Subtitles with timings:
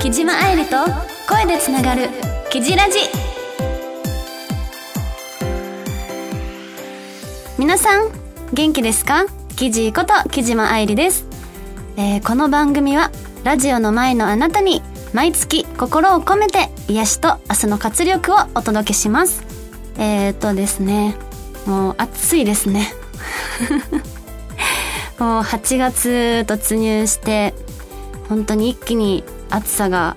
[0.00, 0.76] 木島愛理と
[1.28, 2.08] 声でつながる
[2.50, 2.98] 「キジラジ」
[7.58, 8.10] 皆さん
[8.52, 9.26] 元気ですか？
[9.56, 11.26] キジこと木島愛理です、
[11.98, 13.10] えー、この番組は
[13.44, 14.82] ラジオの前のあなたに
[15.12, 19.42] 毎月心を込めて癒しと明日の活力をお届けします。
[19.98, 21.14] えー、っとですね。
[21.70, 22.92] もう暑いですね。
[25.20, 27.54] もう8月突入して
[28.28, 30.16] 本当に一気に暑さが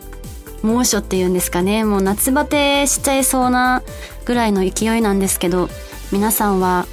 [0.64, 1.84] 猛暑っていうんですかね。
[1.84, 3.84] もう夏バテしちゃいそうな
[4.26, 5.70] ぐらいの勢いなんですけど
[6.12, 6.88] 皆さんは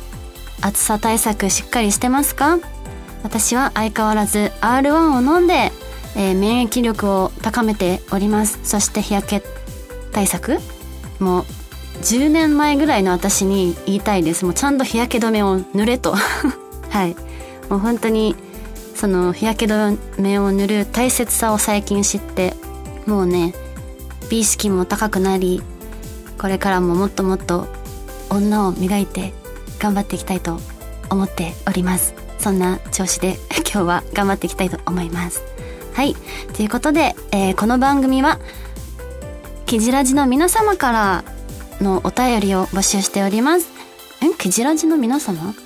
[0.61, 2.59] 暑さ対策しっかりしてますか？
[3.23, 5.73] 私は相変わらず R1 を飲んで、
[6.17, 8.59] えー、免疫力を高めております。
[8.63, 9.43] そして日焼け
[10.13, 10.59] 対策
[11.19, 11.47] も
[12.03, 14.45] 10年前ぐらいの私に言いたいです。
[14.45, 16.15] もうちゃんと日焼け止めを塗れと。
[16.89, 17.15] はい。
[17.69, 18.35] もう本当に
[18.95, 22.55] その日焼け止めを塗る大切さを最近知って
[23.07, 23.55] もうね
[24.29, 25.63] 美意識も高くなり
[26.37, 27.67] これからももっともっと
[28.29, 29.33] 女を磨いて
[29.79, 30.61] 頑張っていきたいと
[31.11, 32.15] 思っております。
[32.39, 33.39] そんな調子で
[33.73, 35.43] 今日は頑張っていきたいと思います。
[35.93, 36.17] はい。
[36.55, 38.39] ということで、えー、この番組は
[39.67, 41.25] キジラジの皆様から
[41.81, 43.69] のお便りを募集しております
[44.23, 45.43] えキジラジの皆様？
[45.45, 45.57] 待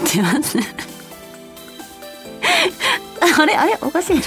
[0.00, 0.58] ってます
[3.40, 3.56] あれ？
[3.56, 3.78] あれ？
[3.80, 4.22] おかしいな。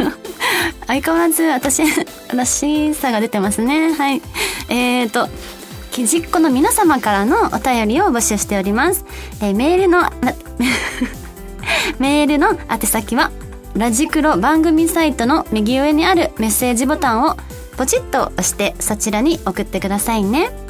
[0.87, 1.83] 相変わらず私、
[2.33, 3.93] らしさが出てますね。
[3.93, 4.21] はい。
[4.69, 5.29] えっ、ー、と、
[5.91, 9.05] きじっこの皆様からのお便りを募集しております。
[9.41, 10.01] えー、メールの、
[11.99, 13.31] メールの宛先は、
[13.75, 17.37] ラジクロ番組サイトの右上にあるメッセージボタンを
[17.77, 20.66] ポチッと押してそちらに送ってくださいね。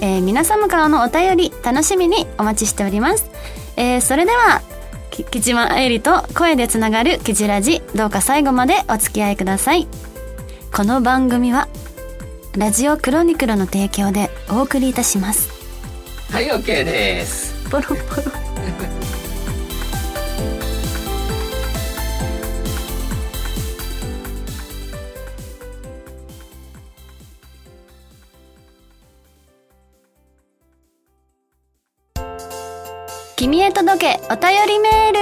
[0.00, 3.30] えー、皆様からのお便り楽しみにお待ちしております。
[3.76, 4.62] えー、それでは
[5.10, 9.86] 木島愛理と声でつながるキジラジどうか最後までお付き合いください。
[10.74, 11.68] この番組は
[12.56, 15.50] ラジオクロニクルの提供でお送りいたします。
[16.30, 17.54] はい OK です。
[17.70, 17.96] ポロポロ
[33.46, 35.18] 君へ届けお便りメール、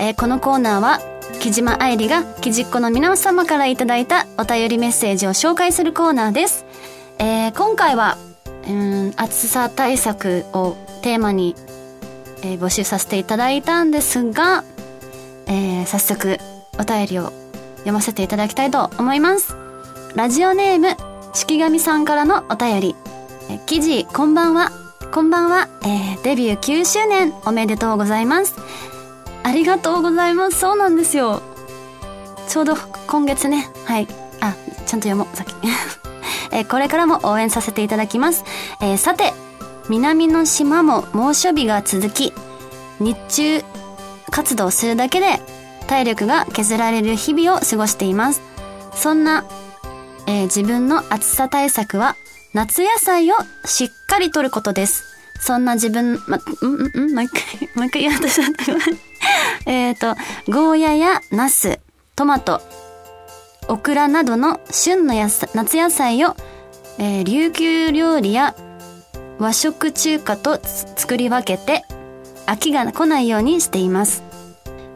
[0.00, 0.98] えー、このコーナーは
[1.38, 6.66] 木島愛理が木じっこの皆様からいただいたお便りメッセージを紹介するコーナーです。
[7.20, 8.18] えー、今回は、
[8.68, 11.54] うん、暑さ対策をテーマに、
[12.42, 14.64] えー、募集させていただいたんですが、
[15.46, 16.38] えー、早速
[16.80, 17.32] お便りを
[17.76, 19.54] 読ませていただきたいと思います。
[20.16, 20.96] ラジオネーム、
[21.32, 22.96] 式神さんからのお便り。
[23.48, 24.85] え記事、こんばんは。
[25.12, 28.54] こんばんは、えー、デビュー9周年おめでとうございます。
[29.42, 30.58] ありがとうございます。
[30.58, 31.42] そうなんですよ。
[32.48, 32.74] ちょうど
[33.06, 34.08] 今月ね、はい。
[34.40, 34.54] あ、
[34.86, 35.54] ちゃんと読もう、さっき。
[36.52, 38.44] えー、これからも応援させていただきます。
[38.80, 39.32] えー、さて、
[39.88, 42.34] 南の島も猛暑日が続き、
[42.98, 43.64] 日中
[44.30, 45.40] 活動するだけで
[45.86, 48.42] 体力が削られる日々を過ごしています。
[48.94, 49.44] そんな、
[50.26, 52.16] えー、自分の暑さ対策は
[52.56, 53.34] 夏野菜を
[53.66, 55.04] しっかりとることです。
[55.38, 58.50] そんな自分、ま、うんうんもう一回、 もう一回言おうとした。
[59.70, 60.14] えっと、
[60.48, 61.80] ゴーヤやナス、
[62.14, 62.62] トマト、
[63.68, 66.34] オクラなどの旬のや夏野菜を、
[66.96, 68.54] えー、琉球料理や
[69.38, 71.84] 和食中華と作り分けて
[72.46, 74.22] 飽きが来ないようにしています。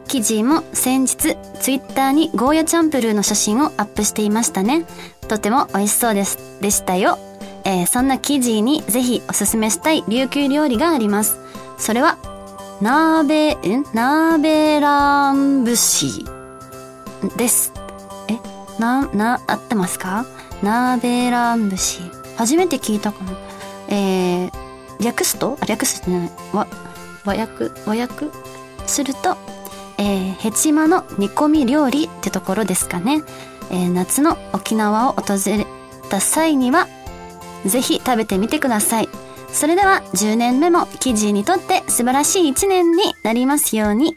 [0.07, 4.83] 記事も先日ツイッターにゴーヤチャンプルーの写真をアップしていましたね。
[5.27, 6.39] とても美味しそうです。
[6.59, 7.19] でしたよ。
[7.63, 11.37] えー、そんな記事にぜひおすすめしたい琉球料理があります。
[11.77, 12.17] それは、
[12.81, 13.85] ナーベ、ん？
[13.93, 16.25] ナーベラン節
[17.37, 17.71] です。
[18.27, 18.39] え？
[18.79, 20.25] な、な、合ってますか？
[20.63, 22.01] ナーベラン節。
[22.37, 23.31] 初めて聞いたかな
[23.89, 24.51] えー、
[24.99, 25.57] 略すと？
[25.67, 26.29] 略すってない。
[26.53, 26.67] わ、
[27.25, 28.31] 和訳、和訳？
[28.87, 29.37] すると、
[29.99, 33.21] えー、ヘチマの煮込み料理ってところですかね。
[33.69, 35.67] えー、夏の沖縄を訪れ
[36.09, 36.87] た際には
[37.65, 39.09] ぜひ食べてみてください。
[39.51, 44.15] それでは10年目もキジにとって素晴らしい1年になりますように。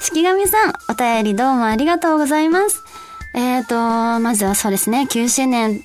[0.00, 2.82] 式神さん、お便りどうもありがとうございます。
[3.34, 5.82] えーと、まずはそうですね、9周年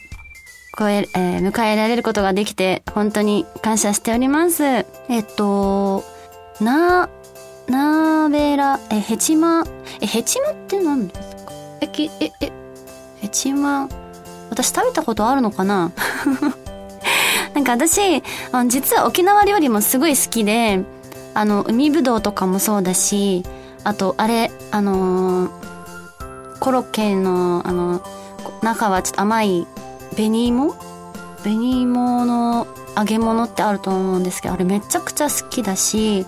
[0.78, 4.64] 超え、えー、迎えられることができて、本当に感謝しております。
[4.64, 4.86] え
[5.20, 6.04] っと、
[6.62, 7.10] な、
[7.68, 9.64] なべら、え、ヘチマ、
[10.02, 11.52] え、ヘチマって何ですか？
[11.82, 12.52] え、き、え、え、
[13.22, 13.88] ヘチマ、
[14.50, 15.92] 私食べたことあるのかな？
[17.58, 18.22] なんか私、
[18.68, 20.86] 実は沖縄料理もすごい好きで、
[21.34, 23.44] あの海ぶどうとかもそうだし
[23.84, 28.02] あとあれあのーコロッケのあの
[28.64, 29.68] 中はちょっと甘い
[30.16, 30.76] 紅芋？
[31.44, 36.26] 紅芋の揚げ物ってあると思うんですけどあれめちゃくちゃ好きだし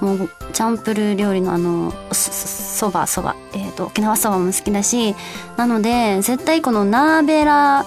[0.00, 3.36] もうチャンプルー料理のあのそばそば。
[3.54, 5.14] えっ、と沖縄そばも好きだし
[5.56, 7.82] なので絶対このナーベラ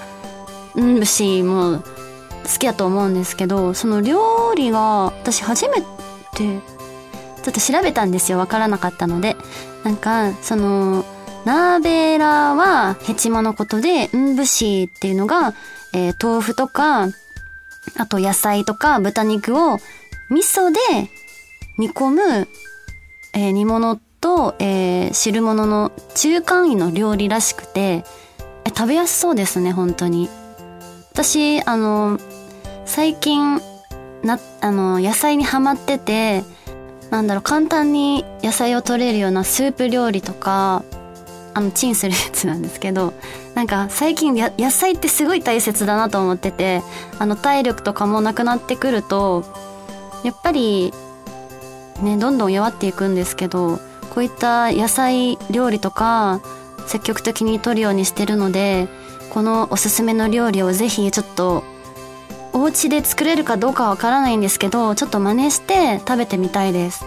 [0.77, 1.81] ん節も
[2.51, 5.83] 好きだと思うんですけどその料理が私初めて
[7.43, 8.39] ちょっと調べたんですよ。
[8.39, 9.35] わからなかったので。
[9.83, 11.05] なんかその
[11.45, 15.53] ナーベラはヘチマのことでんぶしっていうのが、
[15.93, 17.07] えー豆腐とか
[17.97, 19.77] あと野菜とか豚肉を
[20.29, 20.79] 味噌で
[21.77, 22.47] 煮込む、
[23.33, 28.03] えー煮物と、えー汁物の中間位の料理らしくて
[28.65, 30.29] え食べやすそうですね本当に。
[31.13, 32.19] 私あの
[32.87, 33.61] 最近
[34.23, 36.43] なあの野菜にハマってて
[37.11, 40.83] なんだろう簡単に野菜を取れるようなスープ料理とか
[41.53, 43.13] あのチンするやつなんですけど
[43.55, 46.81] なんか最近や野菜ってすごい大切だなと思ってて
[47.19, 49.43] あの体力とかもなくなってくると
[50.23, 50.93] やっぱり
[52.01, 53.77] ねどんどん弱っていくんですけど
[54.13, 56.41] こういった野菜料理とか
[56.87, 58.87] 積極的に取るようにしてるので
[59.29, 61.63] このおすすめの料理をぜひちょっと
[62.57, 67.05] お家で作れるかどうかわからないんですけどちょっと真似して食べてみたいです。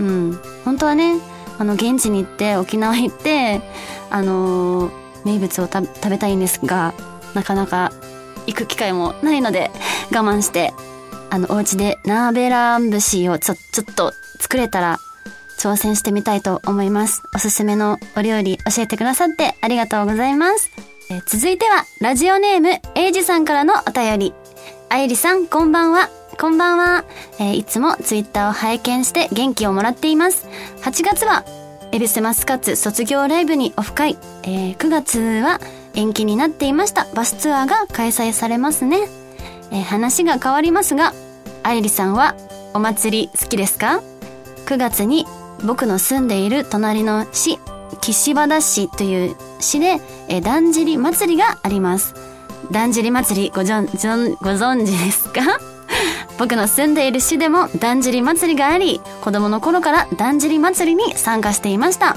[0.00, 0.40] うん。
[0.64, 1.20] 本当はね
[1.58, 3.60] あの現地に行って沖縄行って
[4.10, 6.94] あのー名物を食べたいんですが
[7.34, 7.92] なかなか
[8.46, 9.70] 行く機会もないので
[10.12, 10.72] 我慢して
[11.30, 14.98] あのお家でナーベラン節をちょちょっと作れたら
[15.58, 17.22] 挑戦してみたいと思います。
[17.34, 20.70] おすすめのお料理教えてくださってありがとうございます、
[21.10, 24.43] え続いてはラジオネームエイジさんからのお便り。
[24.94, 26.08] あゆりさんこんばんは。
[26.38, 27.04] こんばんは、
[27.40, 30.46] えーいつもツイッターを拝見して元気をもらっています。
[30.82, 31.44] 8月は
[31.90, 35.58] エビスマスカッツ卒業ライブにオフ会、えー9月は
[35.94, 37.08] 延期になっていました。
[37.12, 39.08] バスツアーが開催されますね、
[39.72, 41.12] えー話が変わりますが
[41.64, 42.36] あゆりさんは
[42.72, 44.00] お祭り好きですか
[44.66, 45.26] ？9月に
[45.66, 47.58] 僕の住んでいる隣の市
[48.00, 49.98] 岸和田市という市で、
[50.28, 52.14] えーだんじり祭りがあります。
[52.70, 55.40] だんじり祭りごじょんじょんご存知ですか？
[56.38, 62.16] 僕の住んでいる市でもだんじり祭りがあり子供の頃からだんじり祭りに参加していました。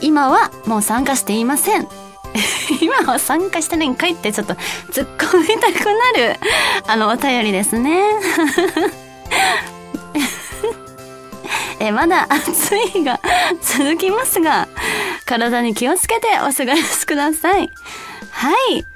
[0.00, 1.88] 今はもう参加していません。
[2.80, 4.54] 今は参加してないんかいってちょっと
[4.92, 6.36] 突っ込みたくなる
[6.86, 8.00] あのお便りですね。
[11.80, 13.18] えまだ暑い日が
[13.62, 14.68] 続きますが
[15.24, 17.70] 体に気をつけてお過ごしください。
[18.40, 18.86] はい。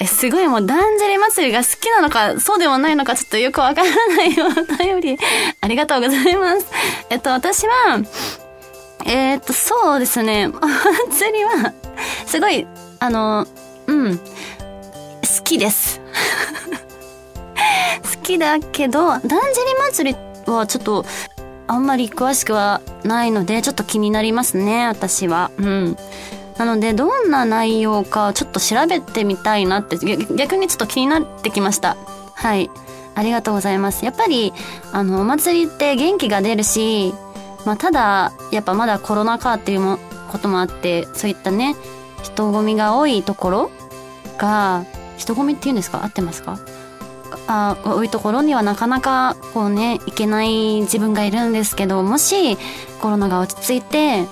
[0.00, 5.18] えすごいもうだんじり祭りが好きなのかそうでもないのかちょっとよくわからないお便り
[5.62, 6.66] ありがとうございます。
[7.08, 8.02] えっと私は
[9.06, 10.46] えー、っとそうですね。
[10.46, 10.50] お
[11.08, 11.72] 祭りは
[12.26, 12.66] すごい
[13.00, 13.46] あの
[13.86, 14.18] うん。
[14.18, 14.24] 好
[15.42, 16.02] きです。
[18.02, 19.38] 好きだけどだんじり
[19.90, 21.06] 祭りはちょっと
[21.66, 25.50] あんまり詳しくはないのでちょっと気になりますね私は。
[25.56, 25.96] うん。
[26.58, 29.96] なのでどんな内容かちょっと調べてみたいなって
[30.36, 31.96] 逆にちょっと気になってきました。
[32.34, 32.70] はい。
[33.14, 34.04] ありがとうございます。
[34.04, 34.52] やっぱり
[34.92, 37.12] あのお祭りって元気が出るし
[37.66, 39.98] まあただやっぱまだコロナ禍っていうも
[40.30, 41.76] こともあってそういったね
[42.22, 43.70] 人混みが多いところ
[44.38, 44.86] が
[45.18, 46.02] 人混みっていうんですか？
[46.02, 46.58] 合ってますか？
[47.46, 52.56] あ多いところにはなかなかこうね行けない自分がいるんですけどもし
[53.00, 54.26] コロナが落ち着いて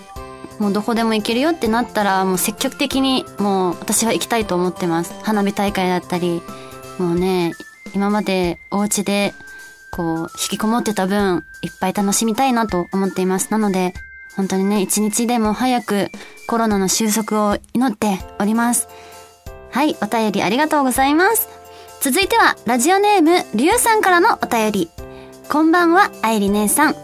[0.61, 5.15] もうどこでも行けるよってなったらもう積極的にもう私は行きたいと思ってます。
[5.23, 6.43] 花火大会だったり
[6.99, 7.55] もうね
[7.95, 9.33] 今までお家で
[9.91, 13.51] こう引きこもってた分いっぱい楽しみたいなと思っています。
[13.51, 13.95] なので
[14.37, 16.11] 本当にね一日でも早く
[16.47, 18.87] コロナの収束を祈っております。
[19.73, 21.49] はいお便りありがとうございます。
[22.03, 24.91] 続いてはラジオネームりゅうさんからのお便り。
[25.49, 26.95] こんばんはあいり姉さん。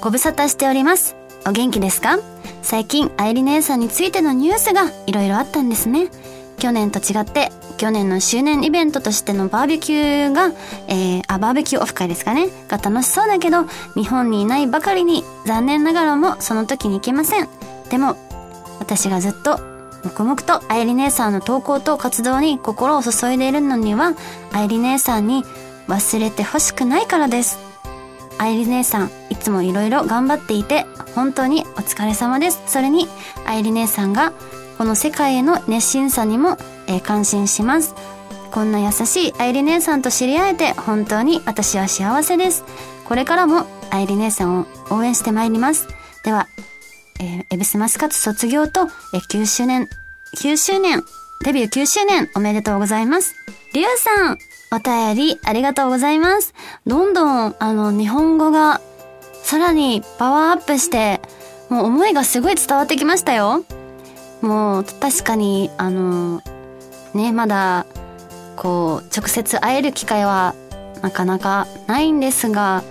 [0.00, 1.14] ご無沙汰しております。
[1.46, 2.18] お元気ですか？
[2.62, 6.08] 最近あいり姉さんについてのニュースがいろいろあったんですね。
[6.58, 10.52] 去年と違って去年の周年イベントとしてのバーベキューが、
[10.86, 12.46] えー、あバーベキューオフ会ですかね。
[12.68, 13.64] が楽しそうだけど
[13.96, 17.48] 日本にいないばかりに残念ながらもその時に行けません。
[17.90, 18.16] でも
[18.78, 19.58] 私がずっと
[20.04, 24.14] 黙々とあいり姉さんの投稿と活動に心を注いでいるのには
[24.52, 25.44] あいり姉さんに
[25.88, 27.58] 忘れてほしくないからです。
[28.38, 29.10] あいり姉さん
[29.42, 33.06] つもいろいろ頑張っていて本当にお疲れ様ですそれに
[33.46, 34.32] あいり姉さんが
[34.78, 36.56] この世界への熱心さにも、
[36.86, 37.94] えー感心します
[38.50, 42.64] こんな優しいあいり姉さんと知り合えて本当に私は幸せです
[43.04, 45.86] これからも愛理姉さんを応援してまいります。
[46.24, 46.48] では、
[47.20, 49.88] えー、エビスマスカツ卒業と、えー、9周年、
[50.38, 51.02] 9周年、
[51.44, 53.34] デビュー9周年おめでとうございます。
[53.74, 54.38] りゅうさん、
[54.72, 56.54] お便りありがとうございます。
[56.86, 58.80] どんどん、あの、日本語が
[59.42, 61.20] さらにパワーアップして、
[61.68, 63.64] もう思いがすごい伝わってきましたよ。
[64.40, 66.42] もう、確かに、あの、
[67.14, 67.86] ね、まだ、
[68.56, 70.54] こう、直接会える機会は
[71.02, 72.82] なかなかないんですが、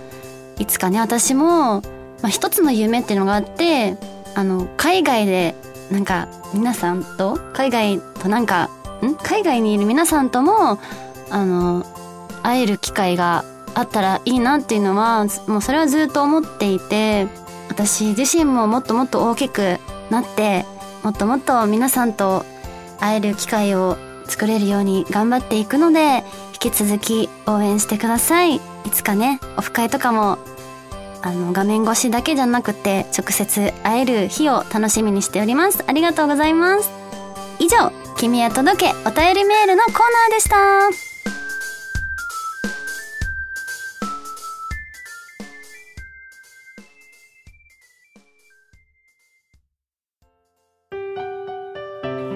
[0.58, 1.82] いつかね、私も、ま
[2.24, 3.96] あ、一つの夢っていうのがあって、
[4.34, 5.54] あの、海外で、
[5.90, 8.70] なんか、皆さんと、海外となんか、
[9.04, 9.14] ん？
[9.16, 10.78] 海外にいる皆さんとも、
[11.30, 11.84] あの、
[12.42, 13.44] 会える機会が
[13.74, 17.26] あったらいいなっていうのは、もうそれはずっと思っていて、
[17.68, 19.78] 私自身ももっともっと大きく
[20.10, 20.64] なって、
[21.02, 22.44] もっともっと皆さんと
[23.00, 28.56] 会える機会を作れるように頑張っていくので、引き続き応援してください。
[28.56, 28.60] い
[28.92, 30.38] つかね、オフ会とかも、
[31.22, 35.84] あの、画面越しだけじゃなくて、直接会える日を楽しみにしております。
[35.86, 36.90] ありがとうございます。
[37.58, 41.11] 以上、君へ届けお便りメールのコーナーでした。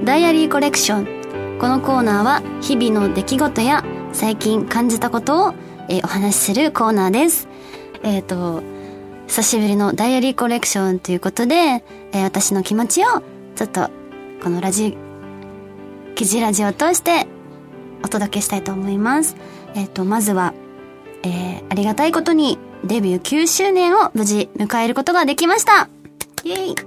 [0.06, 1.58] ダイアリーコレクション。
[1.58, 5.54] このコーナーは日々の出来事や最近感じたことを、
[5.88, 7.48] えー、お話しするコーナーです。
[8.04, 8.62] えっ、ー、と、
[9.26, 13.06] 久しぶりのダイアリーコレクションということで、えー、私の気持ちを
[13.56, 13.90] ちょっと
[14.44, 14.96] このラジ、
[16.14, 17.26] 記事ラジオを通して
[18.04, 19.34] お届けしたいと思います。
[19.74, 20.54] えっ、と、まずは、
[21.24, 25.88] えありがたいことにデビュー9周年を無事迎えることができました
[26.44, 26.85] イェイ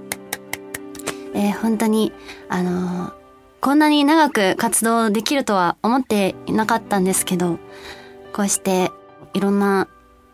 [1.40, 2.12] えー、本当に、
[2.50, 3.12] あのー、
[3.62, 7.58] こんなに長く活動できるとは思っていなかったんですけど、
[8.34, 8.92] こうして
[9.32, 9.88] いろんな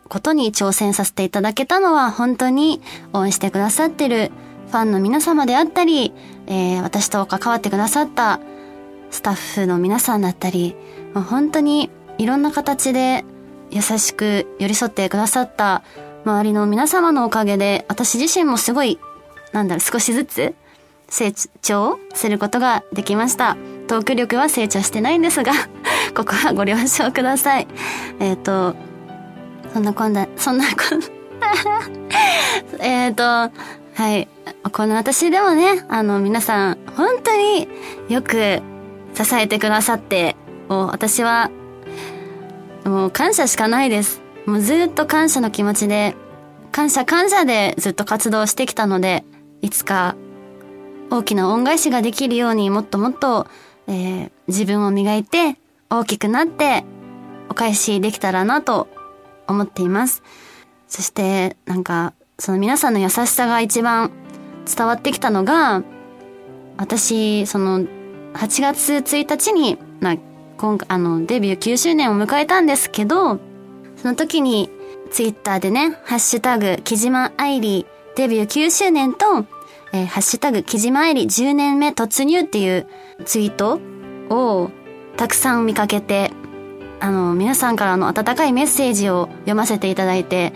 [0.08, 2.80] ことに挑戦させていただけたのは本当に
[3.12, 4.32] 応援してくださってる
[4.68, 6.12] ファンの皆様であったり、
[6.48, 8.40] えー、私と関わってくださった
[9.10, 10.75] スタッフの皆さんだったり、
[11.14, 13.25] 本当にいろんな形で
[13.70, 15.84] 優しく寄り添ってくださった
[16.25, 18.98] 周りの皆様のおかげで、私自身もすごい、
[19.52, 20.54] なんだろう、少しずつ
[21.08, 21.32] 成
[21.62, 23.56] 長することができました。
[23.86, 25.52] トーク力は成長してないんですが
[26.16, 27.68] ここはご了承ください。
[28.18, 28.76] えっ、ー、と、
[29.72, 31.06] そんなこんな、そんなこんな
[32.84, 33.50] えっと、は
[34.14, 34.28] い。
[34.72, 37.68] この私でもね、あの皆さん、本当に
[38.08, 38.60] よく
[39.14, 40.36] 支えてくださって、
[40.68, 41.50] もう私は、
[42.84, 44.20] もう感謝しかないです。
[44.44, 46.16] もうずっと感謝の気持ちで、
[46.72, 49.25] 感謝感謝でずっと活動してきたので、
[49.62, 50.14] いつか
[51.10, 53.46] 大きな恩返しができるようにもっともっと、
[53.86, 55.56] えー、自分を磨いて
[55.90, 56.84] 大きくなって
[57.48, 58.88] お返しできたらなと
[59.46, 60.22] 思っています。
[60.88, 64.10] そしてなんかその皆さんの優しさが一番
[64.66, 65.82] 伝わってきたのが
[66.76, 67.86] 私その8
[68.60, 70.16] 月1日に、まあ、
[70.58, 73.38] 今あのデビュー9周年を迎えたんですけど
[73.96, 74.70] その時に
[75.10, 77.86] ツイッターでね、ハッシュタグ、木島愛理
[78.16, 79.44] デビュー9周年と、
[79.96, 82.86] えー、ハッシュタグ、記事参り10年目突入っていう
[83.24, 83.80] ツイート
[84.28, 84.70] を
[85.16, 86.32] たくさん見かけて、
[87.00, 90.52] あの、皆さんからの温かいメッセージを読ませていただいて、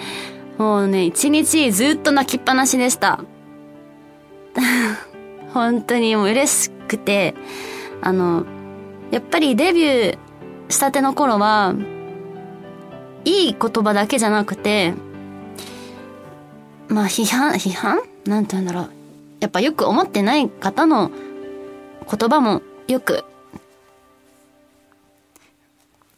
[0.59, 3.21] もうね、一日ずっと泣きっぱなしでした。
[5.55, 7.35] 本当にもう嬉しくて、
[8.03, 8.45] あの、
[9.11, 10.19] やっぱりデビュー
[10.69, 11.75] したての頃は、
[13.25, 14.93] いい言葉だけじゃなくて、
[16.89, 18.01] まあ批判、批判？
[18.27, 19.00] なんて言うんだろう。
[19.41, 21.11] やっぱよく思ってない方の
[22.11, 23.25] 言葉もよく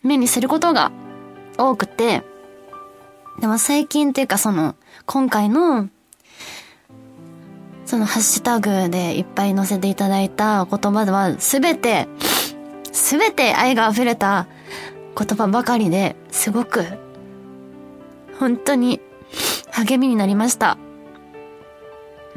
[0.03, 0.91] 目にすることが
[1.57, 2.23] 多くて、
[3.41, 4.75] でも最近っていうかその、
[5.07, 5.89] 今回の、
[7.87, 12.09] そのハッシュタグでいっぱい載せていただいた言葉ではすべて、
[12.91, 14.47] すべて愛が溢れた
[15.17, 16.85] 言葉ばかりですごく、
[18.39, 19.01] 本当に
[19.71, 20.79] 励みになりました。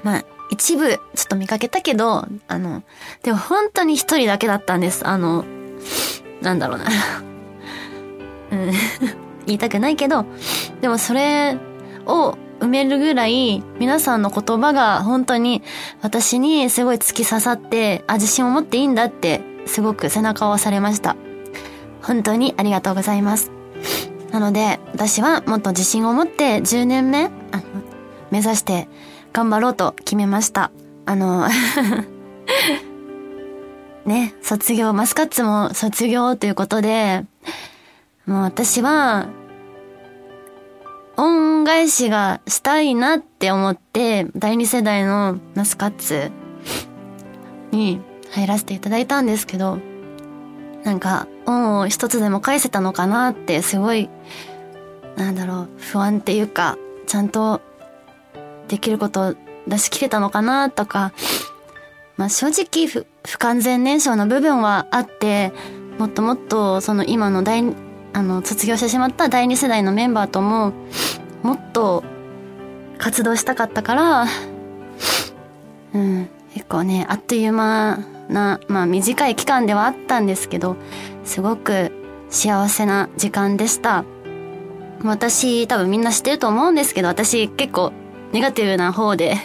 [0.03, 0.25] まあ、
[0.55, 2.83] 一部ちょっと見かけたけど、あの、
[3.23, 5.05] でも本当に一人だけだったんです。
[5.05, 5.43] あの、
[6.41, 6.85] なんだろうな。
[8.51, 8.71] うん、
[9.45, 10.25] 言いたくないけど、
[10.79, 11.57] でもそれ
[12.05, 15.61] を埋めるぐらい皆さんの言葉が本当に
[16.01, 21.17] 私にすごい突き刺さって、あ、自信を持っていいんだってすごく背中を押されました。
[22.01, 23.51] 本当にありがとうございます。
[24.31, 27.63] なので、私はもっと自信を持って10年目、あの、
[28.31, 28.87] 目指して
[29.35, 30.71] 頑張ろうと決めました。
[31.05, 31.49] あの
[34.05, 37.25] ね、卒業、マスカッツも卒業ということで、
[38.25, 39.27] もう私は、
[41.17, 46.31] 音返しがしたいなって思って、第二世代のナスカッツ
[47.71, 47.99] に
[48.31, 49.79] 入らせていただいたんですけど、
[50.85, 54.09] なんか、恩を一つでも返せたのかなってすごい、
[55.17, 57.59] なんだろう、不安っていうか、ちゃんと
[58.67, 59.35] できること
[59.67, 61.13] 出し切れたのかなとか、
[62.17, 65.51] まあ正直不不完全燃焼の部分はあって、
[65.97, 67.63] もっともっとその今の第、
[68.13, 70.73] あの、卒業してしまった第二世代のメンバーとも、
[71.43, 72.03] もっと
[72.97, 74.25] 活動したかったから、
[75.93, 80.75] うん、結構ね、あっという間な、まあ短い期間ではあったんですけど、
[81.23, 81.91] すごく
[82.29, 84.05] 幸せな時間でした。
[85.03, 87.91] 私多分みんな知ってると思うんですけど、私結構
[88.35, 89.37] ネガティブな方で、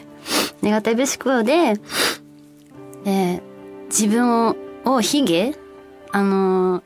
[0.63, 1.75] ネガティブ思考で、
[3.05, 3.41] で、
[3.87, 5.55] 自分を、を卑下
[6.11, 6.83] あの、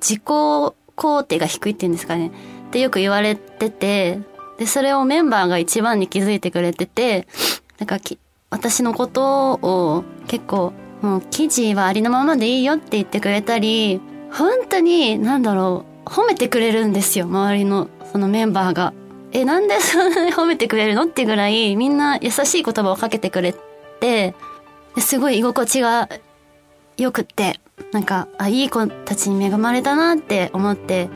[0.00, 2.32] 自己肯定が低いっていうんですかね。
[2.66, 4.18] ってよく言われてて、
[4.58, 7.28] で、それをメンバーが一番に気づいてくれてて、
[7.78, 8.18] なんかき、
[8.50, 14.00] 私のことを結構、もう記事はありのままでいいよって言ってくれたり、
[14.32, 18.92] 本当に、なんだろう、褒めてくれるんですよ、周りの、そのメンバーが。
[19.32, 21.04] え、なんでそんなに褒めてくれるの？
[21.04, 23.54] ってぐらい、みんな優しい言葉をかけてくれ
[24.00, 24.34] て、
[24.98, 26.08] すごい居心地が
[26.96, 27.60] 良くって、
[27.92, 31.08] なんか、あ、いい子たちに恵まれたなって思って、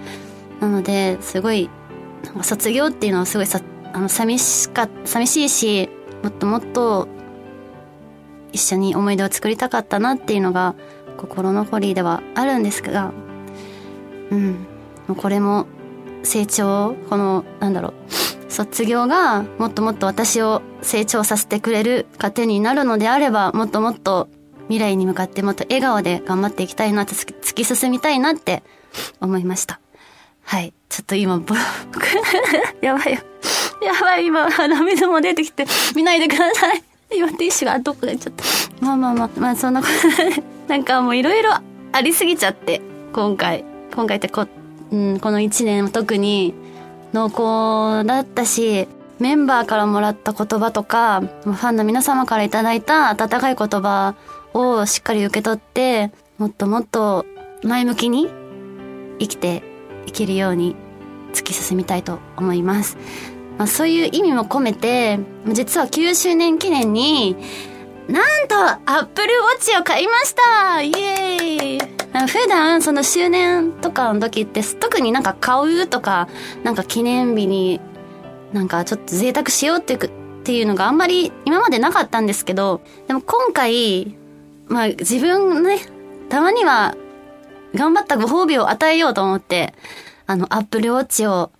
[0.61, 1.69] なので、すごい、
[2.25, 3.61] なんか卒業っていうのはすごいさ、
[3.93, 5.91] あの、寂しか、寂しいし、
[6.23, 7.09] もっともっと、
[8.53, 10.75] 一緒に思い出を作りたかったなっていうのが、
[11.17, 13.13] 心残りではあるんですが、
[14.31, 14.67] うん。
[15.17, 15.67] これも、
[16.23, 24.29] 成長、この、なんだろう、卒業がもっともっと私を成長させてくれる糧になるのであれば、もっともっと
[24.69, 28.63] 未来に向かってもっと笑顔で頑張っていきたいなって突き進みたいなって
[29.21, 29.81] 思いました。
[30.45, 30.73] はい。
[30.89, 31.55] ちょっと今、僕
[32.83, 33.21] やばいよ。
[33.83, 36.83] やばい、今、鼻水も出てきて、見ないでください。
[37.15, 38.45] 今、ティッシュがどっかでちょっと。
[38.85, 41.55] まあまあまあ、まあそんなこと、なんかもういろいろ
[41.93, 42.81] ありすぎちゃって、
[43.13, 43.65] 今回。
[43.95, 44.47] 今回ってこ、
[44.93, 46.55] うん、この一年特に
[47.13, 48.87] 濃厚だったし、
[49.19, 54.15] メンバーからもらった言葉とか、ファンの皆様からいただいた温かい言葉
[54.53, 57.25] をしっかり受け取って、もっともっと
[57.63, 58.29] 前向きに
[59.19, 59.63] 生きて
[60.07, 60.77] いけるように
[61.33, 62.99] 突き進みたいと思います。
[63.59, 65.19] まあ、そういう意味も込めて、
[65.53, 67.37] 実は9周年記念に、
[68.09, 76.29] なんと、アップルウォッチを買いましたイエーイ普段、その周年とかの時って、特になんか買うとか、
[76.63, 77.81] なんか記念日に
[78.53, 84.17] なんかちょっと贅沢しようっていうっていうのがあんまり今までなかったんですけど、でも今回、
[84.67, 85.79] まあ自分ね、
[86.29, 86.97] たまには
[87.75, 89.73] 頑張ったご褒美を与えようと思って、
[90.27, 91.51] あの、アップルウォッチを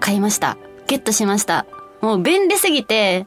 [0.00, 0.56] 買いました。
[0.86, 1.66] ゲットしました。
[2.00, 3.26] もう便利すぎて、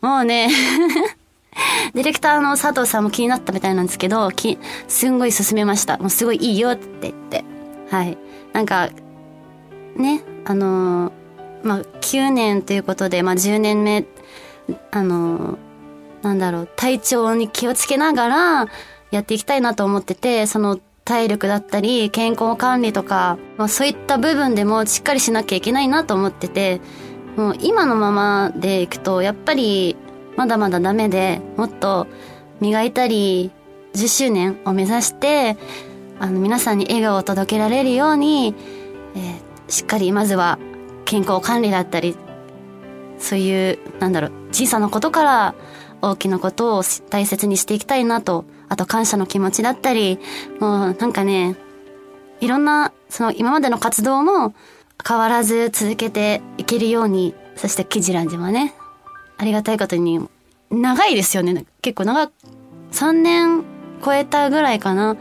[0.00, 0.48] もうね
[1.94, 5.98] ディレクターの佐藤さんも気になったみたいなんですけど、き、すんごい勧めました。
[5.98, 7.44] もうすごいいいよって言って。
[7.90, 8.18] はい。
[8.52, 8.88] なんか、
[9.96, 11.12] ね、あのー
[11.66, 14.04] まあ、9年ということで、まあ、10年目、
[14.92, 15.58] あの、
[16.22, 18.66] なんだろう、体調に気をつけながら
[19.10, 26.80] やっていきたいなと思ってて、その体力だったり、健康管理とか、まあ、そういった部分でもしっかりしなきゃいけないなと思ってて、
[27.36, 29.96] もう今のままでいくと、やっぱり
[30.36, 32.06] まだまだダメで、もっと
[32.60, 33.50] 磨いたり、
[33.94, 35.56] 10周年を目指して、
[36.20, 38.54] あの皆さんに笑顔を届けられるように、
[39.14, 40.58] えー、しっかりまずは
[41.04, 42.16] 健康管理だったり、
[43.18, 45.54] そういう、なんだろう、小さなことから
[46.02, 50.18] 大きなことを大切にしていきたいなと、あと感謝の気持ちだったり、
[50.60, 51.56] もうなんかね、
[52.40, 54.54] いろんな、その今までの活動も
[55.06, 58.74] 変わらず続けていけるように、そしてキジランジもね、
[59.38, 60.20] ありがたいことに、
[60.70, 61.64] 長いですよね。
[61.82, 62.30] 結構長、
[62.92, 63.64] 3年
[64.04, 65.16] 超えたぐらいかな。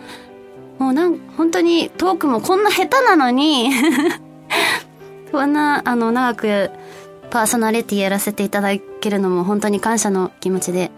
[0.79, 3.71] もうなん、本当にトークもこんな下手なのに
[5.31, 6.71] こんな、あの、長く
[7.29, 10.91] パーソナリティやらせていただけるのも本当に感謝の気持ちで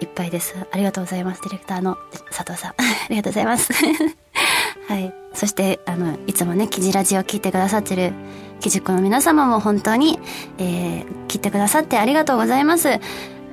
[0.00, 0.54] いっぱいです。
[0.70, 1.42] ありがとうございます。
[1.42, 1.96] ディレクターの
[2.30, 2.70] 佐藤さん。
[2.78, 3.72] ありがとうございます。
[4.88, 5.12] はい。
[5.34, 8.12] そして、あの、いつもね、記事ラジを聞いてくださってる、
[8.60, 10.18] 記事子の皆様も本当に、
[10.58, 13.00] えー、聞いてくださってありがとうございます。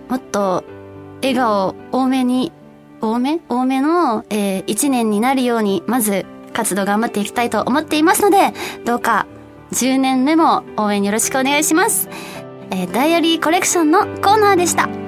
[0.10, 0.64] もっと、
[1.22, 2.52] 笑顔多めに、
[3.02, 3.40] 多め？
[3.50, 8.54] 多めの、えー、一年になるように、まず、活動頑張っていきたいと思っていますので、
[8.86, 9.26] どうか
[9.72, 12.08] 10年目も応援よろしくお願いします。
[12.72, 15.03] えー、ダイアリーコレクションのコーナーでした。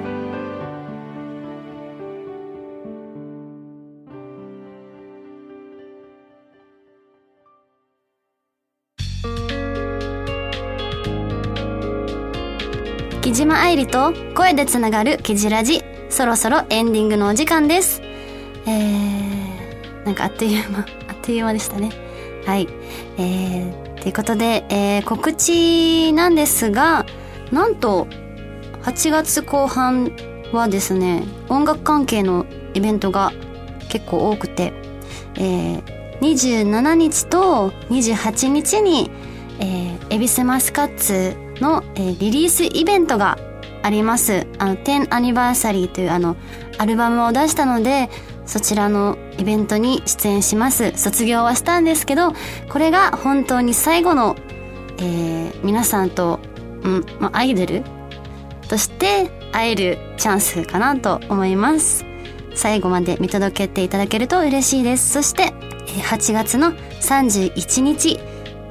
[13.60, 15.82] 愛理と声でつながるキジラジ。
[16.08, 18.00] そろそろエンディングのお時間です。
[18.66, 21.90] えー、なんかあっという間、 あっという間でしたね。
[22.46, 22.68] はい。
[23.18, 27.06] えー、ということで、えー、告知なんですが、
[27.50, 28.06] なんと、
[28.82, 30.12] 8月後半
[30.52, 33.32] はですね、音楽関係のイベントが
[33.88, 34.72] 結構多くて、
[35.36, 35.82] えー、
[36.20, 39.10] 27日と28日に、
[39.58, 43.38] えー、エビスマスカッツの、えー、リリースイベントが
[43.86, 44.48] あります。
[44.58, 46.36] あの、10アニバーサリーというあの、
[46.76, 48.10] アルバムを出したので、
[48.44, 50.92] そちらのイベントに出演します。
[50.96, 52.32] 卒業はしたんですけど、
[52.68, 54.34] これが本当に最後の、
[54.98, 56.40] えー、皆さんと、
[56.82, 57.84] うん、まあ、アイドル？
[58.68, 62.04] として会えるチャンスかなと思います。
[62.56, 65.12] 最後まで見届けていただけると嬉しいです。
[65.12, 65.52] そして、
[66.10, 68.18] 8月の31日、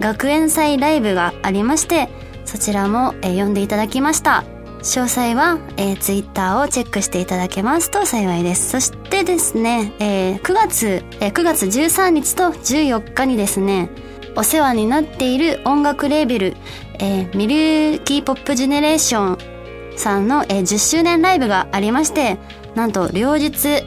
[0.01, 2.09] 学園祭ライブがありまして、
[2.43, 4.43] そちらも、えー呼んでいただきました。
[4.85, 8.69] 詳細は、えー、ツイッターをチェックしていただけますと幸いです。
[8.69, 13.89] そしてですね、えー9月、えー9月13日と14日にですね、
[14.35, 16.57] お世話になっている音楽レーベル、
[16.99, 22.37] えーミルキーポップジェネレーションさんの、えー10周年ライブがありまして、
[22.75, 23.83] なんと両日、え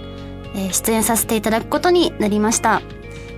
[0.55, 2.83] ー出演させていただくことになりました。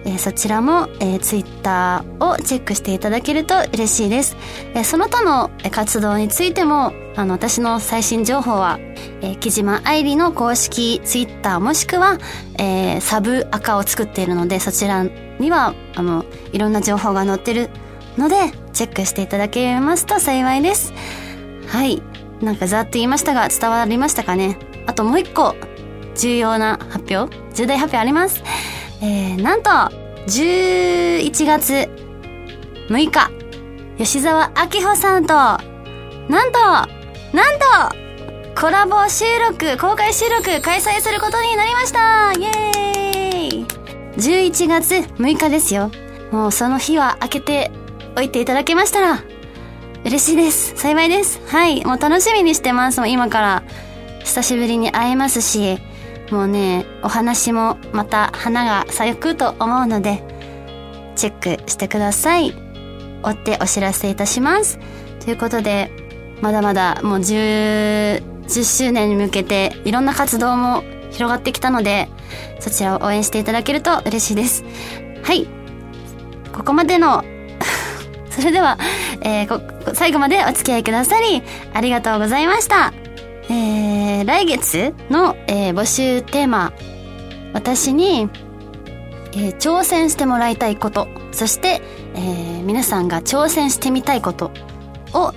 [0.04, 4.36] えーそちらも、えー、ツイッターをチェックしていただけると嬉しいです。
[4.74, 8.78] えーその他の活動についても、あの、私の最新情報は、
[9.20, 12.18] えー木島愛理の公式ツイッターもしくは、
[12.58, 17.70] えーサブアカを作っているので、そちらには、あの、いろんな情報が載ってる
[18.16, 18.36] ので、
[18.72, 20.92] チェックしていただけますと幸いです。
[21.66, 22.02] はい。
[22.40, 24.56] なんかざっと言いましたが、伝わりましたかね？
[24.86, 25.54] あともう一個、
[26.16, 28.42] 重要な発表重大発表あります。
[29.02, 29.70] えー、なんと、
[30.26, 31.88] 11月
[32.88, 33.30] 6日、
[33.98, 36.58] 吉沢明穂さんと、なんと、
[37.32, 43.66] なんと、コラボ収録、公開収録開催することになりましたイエーイ
[44.16, 45.90] !11 月6日ですよ。
[46.30, 47.70] もうその日は開けて
[48.16, 49.24] おいていただけましたら、
[50.04, 50.76] 嬉しいです。
[50.76, 51.40] 幸いです。
[51.46, 51.84] はい。
[51.84, 53.00] もう楽しみにしてます。
[53.00, 53.62] もう今から、
[54.24, 55.78] 久しぶりに会えますし、
[56.30, 60.22] もうね、お話もまた花が咲くと思うので、
[61.16, 62.54] チェックしてください。
[63.22, 64.78] 追ってお知らせいたします。
[65.24, 65.90] ということで、
[66.40, 72.08] まだまだもう10、10周年に向けていろんな活動も広がってきたので、
[72.60, 74.64] そちらを応援していただけると嬉しいです。
[75.22, 75.46] はい。
[76.52, 77.24] ここまでの
[78.30, 78.78] それでは、
[79.22, 81.42] えー、最後までお付き合いくださり、
[81.74, 82.92] ありがとうございました。
[83.50, 86.72] えー、来月の、えー募集テーマ、
[87.52, 88.28] 私に、
[89.32, 91.82] えー挑戦してもらいたいこと、そして、
[92.14, 94.52] えー皆さんが挑戦してみたいこと
[95.12, 95.32] を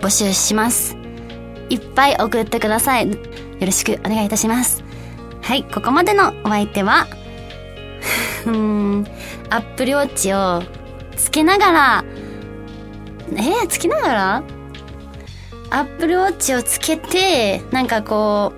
[0.00, 0.96] 募集します。
[1.70, 3.08] いっぱい送ってください。
[3.10, 3.16] よ
[3.60, 4.82] ろしくお願いいたします。
[5.40, 7.06] はい、ここまでのお相手は、
[8.46, 9.06] うーん、
[9.50, 10.62] アップルウォッチを
[11.16, 12.04] つけながら、
[13.30, 14.42] えー、つけながら？
[15.74, 18.52] アップルウォッチをつけて、なんかこ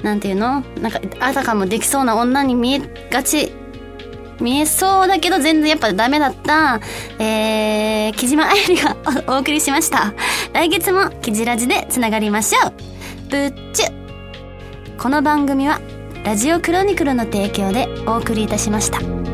[0.00, 0.62] う、なんていうの？
[0.80, 2.80] なんか、あたかもできそうな女に見え
[3.10, 3.52] がち、
[4.40, 6.80] 見えそうだけど全然やっぱダメだった、
[7.18, 8.96] えー、木島愛理が
[9.28, 10.14] お お送りしました。
[10.54, 12.72] 来月もキジラジでつながりましょう。
[13.30, 13.86] ぶっちゅ
[14.98, 15.78] この番組は、
[16.24, 19.31] ラジオクロニクルの提供でお送りいたしました。